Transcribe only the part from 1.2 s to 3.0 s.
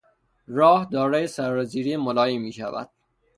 سرازیری ملایمی میشود.